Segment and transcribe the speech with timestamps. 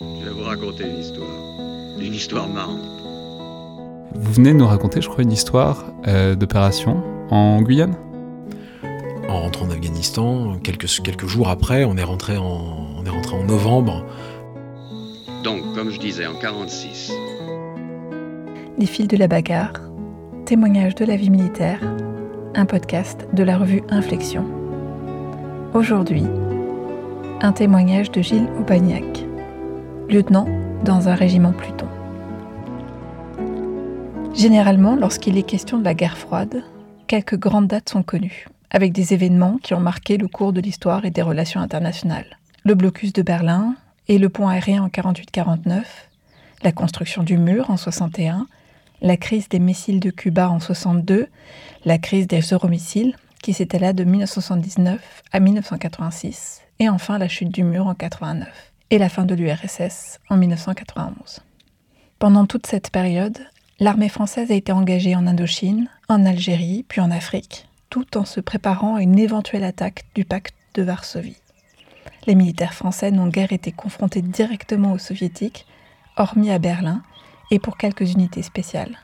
[0.00, 1.28] Je vais vous raconter une histoire.
[2.00, 2.80] Une histoire marrante.
[4.14, 7.94] Vous venez de nous raconter, je crois, une histoire euh, d'opération en Guyane?
[9.28, 13.36] En rentrant en Afghanistan, quelques, quelques jours après, on est, rentré en, on est rentré
[13.36, 14.06] en novembre.
[15.44, 17.12] Donc, comme je disais, en 46.
[18.78, 19.74] Les fils de la bagarre,
[20.46, 21.80] témoignage de la vie militaire,
[22.54, 24.46] un podcast de la revue Inflexion.
[25.74, 26.24] Aujourd'hui,
[27.42, 29.26] un témoignage de Gilles Aubagnac,
[30.10, 30.48] lieutenant
[30.84, 31.86] dans un régiment Pluton.
[34.34, 36.64] Généralement, lorsqu'il est question de la guerre froide,
[37.06, 41.04] quelques grandes dates sont connues, avec des événements qui ont marqué le cours de l'histoire
[41.04, 42.38] et des relations internationales.
[42.64, 43.76] Le blocus de Berlin
[44.08, 45.82] et le pont aérien en 48-49,
[46.64, 48.48] la construction du mur en 61,
[49.02, 51.28] la crise des missiles de Cuba en 62,
[51.84, 53.14] la crise des euromissiles
[53.44, 58.98] qui s'étala de 1979 à 1986, et enfin la chute du mur en 89 et
[58.98, 61.40] la fin de l'URSS en 1991.
[62.18, 63.38] Pendant toute cette période,
[63.78, 68.40] l'armée française a été engagée en Indochine, en Algérie, puis en Afrique, tout en se
[68.40, 71.40] préparant à une éventuelle attaque du pacte de Varsovie.
[72.26, 75.66] Les militaires français n'ont guère été confrontés directement aux soviétiques,
[76.16, 77.02] hormis à Berlin,
[77.50, 78.98] et pour quelques unités spéciales.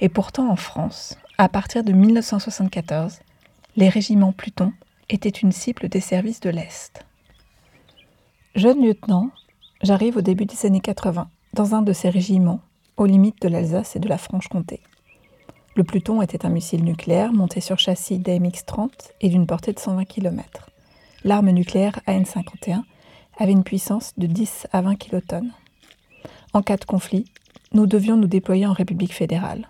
[0.00, 3.20] Et pourtant en France, à partir de 1974,
[3.76, 4.72] les régiments Pluton
[5.08, 7.05] étaient une cible des services de l'Est.
[8.56, 9.28] Jeune lieutenant,
[9.82, 12.60] j'arrive au début des années 80 dans un de ces régiments,
[12.96, 14.80] aux limites de l'Alsace et de la Franche-Comté.
[15.74, 18.88] Le Pluton était un missile nucléaire monté sur châssis DMX-30
[19.20, 20.70] et d'une portée de 120 km.
[21.22, 22.80] L'arme nucléaire AN-51
[23.36, 25.52] avait une puissance de 10 à 20 kilotonnes.
[26.54, 27.26] En cas de conflit,
[27.74, 29.68] nous devions nous déployer en République fédérale.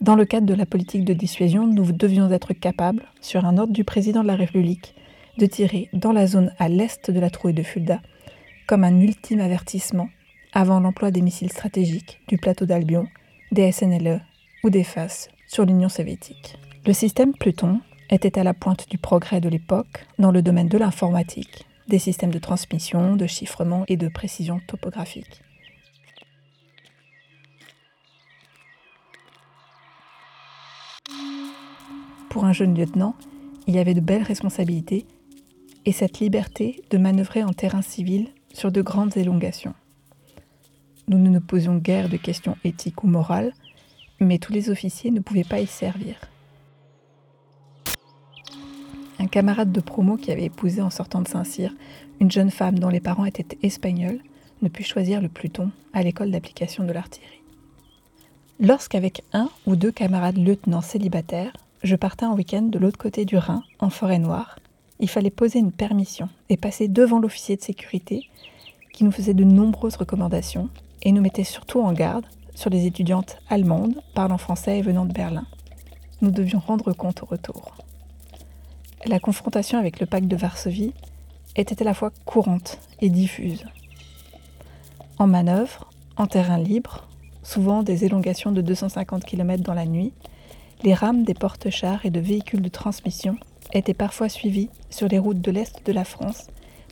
[0.00, 3.72] Dans le cadre de la politique de dissuasion, nous devions être capables, sur un ordre
[3.72, 4.96] du président de la République,
[5.38, 8.02] de tirer dans la zone à l'est de la trouée de Fulda,
[8.66, 10.10] comme un ultime avertissement
[10.52, 13.06] avant l'emploi des missiles stratégiques du plateau d'Albion,
[13.52, 14.20] des SNLE
[14.64, 16.58] ou des FAS sur l'Union soviétique.
[16.84, 17.80] Le système Pluton
[18.10, 22.32] était à la pointe du progrès de l'époque dans le domaine de l'informatique, des systèmes
[22.32, 25.42] de transmission, de chiffrement et de précision topographique.
[32.28, 33.14] Pour un jeune lieutenant,
[33.66, 35.06] il y avait de belles responsabilités
[35.88, 39.72] et cette liberté de manœuvrer en terrain civil sur de grandes élongations.
[41.08, 43.54] Nous ne nous posions guère de questions éthiques ou morales,
[44.20, 46.20] mais tous les officiers ne pouvaient pas y servir.
[49.18, 51.72] Un camarade de promo qui avait épousé en sortant de Saint-Cyr
[52.20, 54.20] une jeune femme dont les parents étaient espagnols
[54.60, 57.40] ne put choisir le Pluton à l'école d'application de l'artillerie.
[58.60, 63.38] Lorsqu'avec un ou deux camarades lieutenants célibataires, je partais en week-end de l'autre côté du
[63.38, 64.58] Rhin, en forêt noire,
[65.00, 68.28] il fallait poser une permission et passer devant l'officier de sécurité
[68.92, 70.68] qui nous faisait de nombreuses recommandations
[71.02, 75.12] et nous mettait surtout en garde sur les étudiantes allemandes parlant français et venant de
[75.12, 75.46] Berlin.
[76.20, 77.76] Nous devions rendre compte au retour.
[79.06, 80.92] La confrontation avec le pacte de Varsovie
[81.54, 83.64] était à la fois courante et diffuse.
[85.18, 87.06] En manœuvre, en terrain libre,
[87.44, 90.12] souvent des élongations de 250 km dans la nuit,
[90.82, 93.36] les rames des porte-chars et de véhicules de transmission
[93.72, 96.46] étaient parfois suivis sur les routes de l'Est de la France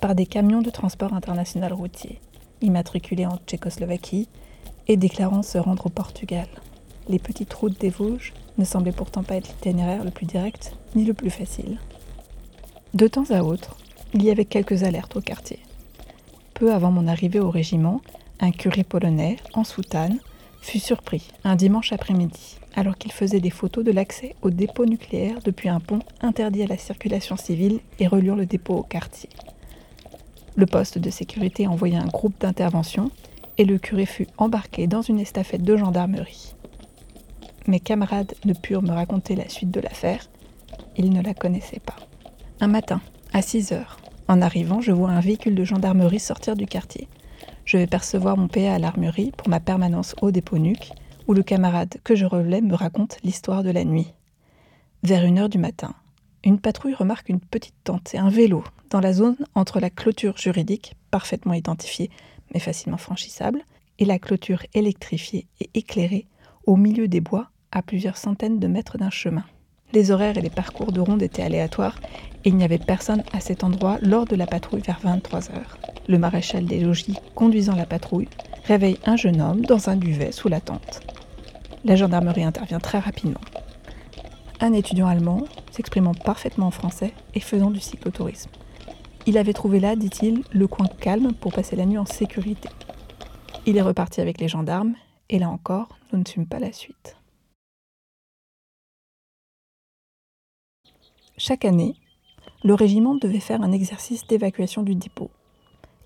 [0.00, 2.20] par des camions de transport international routier,
[2.60, 4.28] immatriculés en Tchécoslovaquie
[4.88, 6.46] et déclarant se rendre au Portugal.
[7.08, 11.04] Les petites routes des Vosges ne semblaient pourtant pas être l'itinéraire le plus direct ni
[11.04, 11.78] le plus facile.
[12.94, 13.76] De temps à autre,
[14.14, 15.60] il y avait quelques alertes au quartier.
[16.54, 18.00] Peu avant mon arrivée au régiment,
[18.40, 20.18] un curé polonais, en soutane,
[20.60, 25.38] fut surpris un dimanche après-midi alors qu'il faisait des photos de l'accès au dépôt nucléaire
[25.44, 29.30] depuis un pont interdit à la circulation civile et reliant le dépôt au quartier.
[30.56, 33.10] Le poste de sécurité envoya un groupe d'intervention
[33.58, 36.54] et le curé fut embarqué dans une estafette de gendarmerie.
[37.66, 40.28] Mes camarades ne purent me raconter la suite de l'affaire,
[40.96, 41.96] ils ne la connaissaient pas.
[42.60, 43.00] Un matin,
[43.32, 43.98] à 6 heures,
[44.28, 47.08] en arrivant, je vois un véhicule de gendarmerie sortir du quartier.
[47.70, 50.90] Je vais percevoir mon PA à l'armurerie pour ma permanence au dépôt nuque
[51.28, 54.12] où le camarade que je relève me raconte l'histoire de la nuit.
[55.04, 55.94] Vers une heure du matin,
[56.42, 60.36] une patrouille remarque une petite tente et un vélo dans la zone entre la clôture
[60.36, 62.10] juridique, parfaitement identifiée
[62.52, 63.62] mais facilement franchissable,
[64.00, 66.26] et la clôture électrifiée et éclairée
[66.66, 69.44] au milieu des bois à plusieurs centaines de mètres d'un chemin.
[69.92, 71.98] Les horaires et les parcours de ronde étaient aléatoires
[72.44, 75.78] et il n'y avait personne à cet endroit lors de la patrouille vers 23 heures.
[76.08, 78.28] Le maréchal des logis conduisant la patrouille
[78.64, 81.00] réveille un jeune homme dans un duvet sous la tente.
[81.84, 83.40] La gendarmerie intervient très rapidement.
[84.60, 88.50] Un étudiant allemand, s'exprimant parfaitement en français et faisant du cyclotourisme.
[89.26, 92.68] Il avait trouvé là, dit-il, le coin calme pour passer la nuit en sécurité.
[93.66, 94.94] Il est reparti avec les gendarmes,
[95.28, 97.16] et là encore, nous ne sûmes pas la suite.
[101.42, 101.94] Chaque année,
[102.64, 105.30] le régiment devait faire un exercice d'évacuation du dépôt,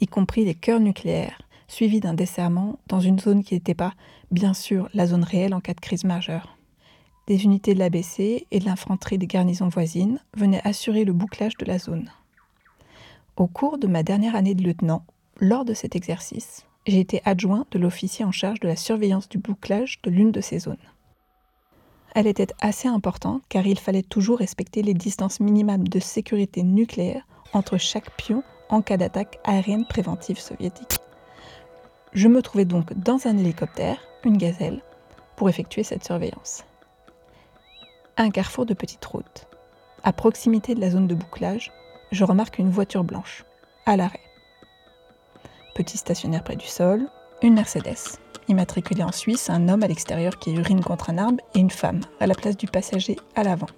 [0.00, 3.94] y compris les cœurs nucléaires, suivi d'un desserrement dans une zone qui n'était pas,
[4.30, 6.56] bien sûr, la zone réelle en cas de crise majeure.
[7.26, 11.64] Des unités de l'ABC et de l'infanterie des garnisons voisines venaient assurer le bouclage de
[11.64, 12.12] la zone.
[13.36, 15.04] Au cours de ma dernière année de lieutenant,
[15.40, 19.38] lors de cet exercice, j'ai été adjoint de l'officier en charge de la surveillance du
[19.38, 20.76] bouclage de l'une de ces zones.
[22.14, 27.26] Elle était assez importante car il fallait toujours respecter les distances minimales de sécurité nucléaire
[27.52, 30.98] entre chaque pion en cas d'attaque aérienne préventive soviétique.
[32.12, 34.80] Je me trouvais donc dans un hélicoptère, une gazelle,
[35.36, 36.64] pour effectuer cette surveillance.
[38.16, 39.48] un carrefour de petite route,
[40.04, 41.72] à proximité de la zone de bouclage,
[42.12, 43.44] je remarque une voiture blanche,
[43.86, 44.20] à l'arrêt.
[45.74, 47.08] Petit stationnaire près du sol,
[47.42, 48.20] une Mercedes.
[48.48, 52.00] Immatriculé en Suisse, un homme à l'extérieur qui urine contre un arbre et une femme
[52.20, 53.68] à la place du passager à l'avant.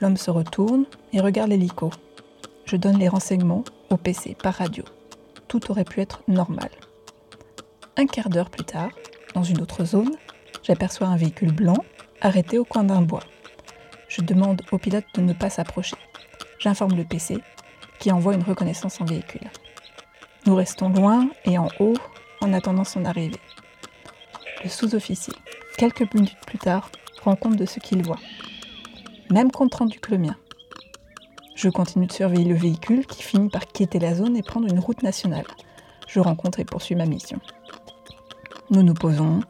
[0.00, 1.90] L'homme se retourne et regarde l'hélico.
[2.66, 4.84] Je donne les renseignements au PC par radio.
[5.48, 6.68] Tout aurait pu être normal.
[7.96, 8.90] Un quart d'heure plus tard,
[9.34, 10.14] dans une autre zone,
[10.62, 11.78] j'aperçois un véhicule blanc
[12.20, 13.22] arrêté au coin d'un bois.
[14.08, 15.96] Je demande au pilote de ne pas s'approcher.
[16.58, 17.38] J'informe le PC
[17.98, 19.50] qui envoie une reconnaissance en véhicule.
[20.44, 21.96] Nous restons loin et en haut
[22.40, 23.40] en attendant son arrivée.
[24.68, 25.34] Sous-officier,
[25.76, 26.90] quelques minutes plus tard,
[27.22, 28.18] rend compte de ce qu'il voit.
[29.30, 30.36] Même compte rendu que le mien.
[31.54, 34.78] Je continue de surveiller le véhicule qui finit par quitter la zone et prendre une
[34.78, 35.46] route nationale.
[36.06, 37.40] Je rencontre et poursuis ma mission.
[38.70, 39.40] Nous nous posons,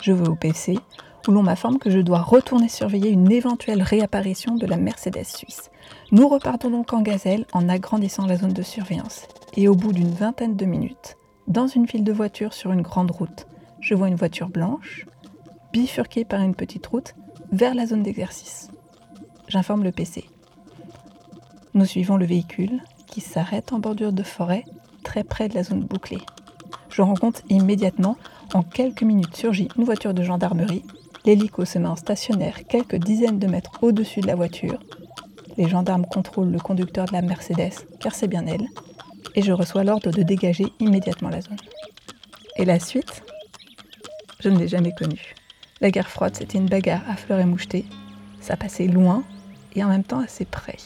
[0.00, 0.78] je vais au PC,
[1.26, 5.70] où l'on m'informe que je dois retourner surveiller une éventuelle réapparition de la Mercedes suisse.
[6.12, 9.26] Nous repartons donc en gazelle en agrandissant la zone de surveillance
[9.56, 11.16] et au bout d'une vingtaine de minutes,
[11.48, 13.46] dans une file de voitures sur une grande route,
[13.80, 15.06] je vois une voiture blanche,
[15.72, 17.14] bifurquée par une petite route,
[17.52, 18.70] vers la zone d'exercice.
[19.48, 20.24] J'informe le PC.
[21.74, 24.64] Nous suivons le véhicule qui s'arrête en bordure de forêt,
[25.04, 26.20] très près de la zone bouclée.
[26.88, 28.16] Je rencontre immédiatement,
[28.54, 30.84] en quelques minutes surgit une voiture de gendarmerie.
[31.24, 34.78] L'hélico se met en stationnaire quelques dizaines de mètres au-dessus de la voiture.
[35.56, 38.66] Les gendarmes contrôlent le conducteur de la Mercedes, car c'est bien elle,
[39.34, 41.56] et je reçois l'ordre de dégager immédiatement la zone.
[42.56, 43.22] Et la suite?
[44.40, 45.34] Je ne l'ai jamais connue.
[45.80, 47.86] La guerre froide, c'était une bagarre à fleurs et mouchetés.
[48.40, 49.24] Ça passait loin
[49.74, 50.76] et en même temps assez près.